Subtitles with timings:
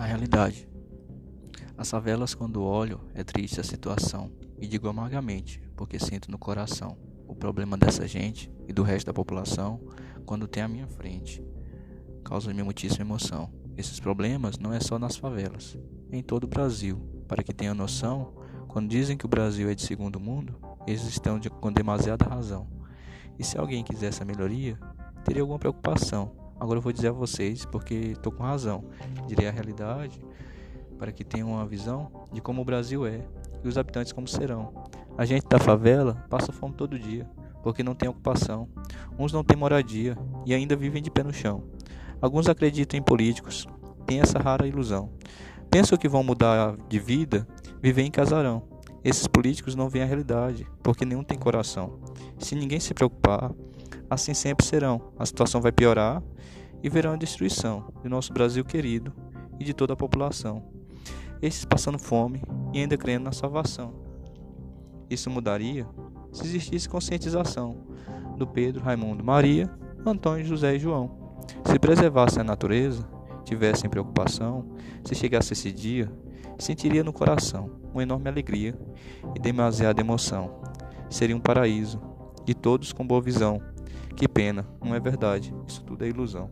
[0.00, 0.66] A realidade.
[1.76, 6.96] As favelas, quando olho, é triste a situação, e digo amargamente, porque sinto no coração
[7.28, 9.78] o problema dessa gente e do resto da população
[10.24, 11.44] quando tem à minha frente.
[12.24, 13.52] Causa-me muitíssima emoção.
[13.76, 15.76] Esses problemas não é só nas favelas,
[16.10, 16.98] é em todo o Brasil.
[17.28, 18.32] Para que tenham noção,
[18.68, 22.66] quando dizem que o Brasil é de segundo mundo, eles estão de, com demasiada razão.
[23.38, 24.78] E se alguém quiser essa melhoria,
[25.26, 26.32] teria alguma preocupação.
[26.60, 28.84] Agora eu vou dizer a vocês, porque estou com razão.
[29.26, 30.20] Direi a realidade
[30.98, 33.22] para que tenham uma visão de como o Brasil é
[33.64, 34.70] e os habitantes como serão.
[35.16, 37.26] A gente da favela passa fome todo dia,
[37.62, 38.68] porque não tem ocupação.
[39.18, 41.64] Uns não têm moradia e ainda vivem de pé no chão.
[42.20, 43.66] Alguns acreditam em políticos,
[44.06, 45.10] têm essa rara ilusão.
[45.70, 47.48] Pensam que vão mudar de vida,
[47.80, 48.62] viver em casarão.
[49.02, 51.98] Esses políticos não veem a realidade, porque nenhum tem coração.
[52.38, 53.50] Se ninguém se preocupar,
[54.10, 55.12] assim sempre serão.
[55.16, 56.22] A situação vai piorar
[56.82, 59.12] e verão a destruição do nosso Brasil querido
[59.58, 60.64] e de toda a população.
[61.40, 62.42] Esses passando fome
[62.74, 63.94] e ainda crendo na salvação.
[65.08, 65.86] Isso mudaria
[66.32, 67.76] se existisse conscientização
[68.36, 69.70] do Pedro, Raimundo, Maria,
[70.04, 71.38] Antônio, José e João.
[71.64, 73.06] Se preservasse a natureza,
[73.44, 74.66] tivessem preocupação,
[75.04, 76.10] se chegasse esse dia,
[76.58, 78.78] sentiria no coração uma enorme alegria
[79.34, 80.60] e demasiada emoção.
[81.08, 82.00] Seria um paraíso,
[82.46, 83.60] e todos com boa visão.
[84.20, 86.50] Que pena, não é verdade, isso tudo é ilusão.